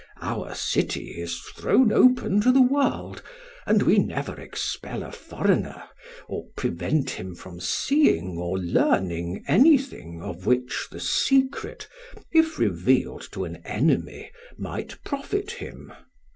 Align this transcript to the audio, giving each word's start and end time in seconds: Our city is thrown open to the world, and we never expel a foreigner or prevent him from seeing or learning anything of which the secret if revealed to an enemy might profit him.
Our 0.19 0.55
city 0.55 1.09
is 1.21 1.39
thrown 1.55 1.91
open 1.91 2.41
to 2.41 2.51
the 2.51 2.59
world, 2.63 3.21
and 3.67 3.83
we 3.83 3.99
never 3.99 4.33
expel 4.41 5.03
a 5.03 5.11
foreigner 5.11 5.83
or 6.27 6.47
prevent 6.57 7.11
him 7.11 7.35
from 7.35 7.59
seeing 7.59 8.35
or 8.35 8.57
learning 8.57 9.43
anything 9.47 10.19
of 10.23 10.47
which 10.47 10.87
the 10.89 10.99
secret 10.99 11.87
if 12.31 12.57
revealed 12.57 13.27
to 13.33 13.43
an 13.45 13.57
enemy 13.57 14.31
might 14.57 14.97
profit 15.03 15.51
him. 15.51 15.93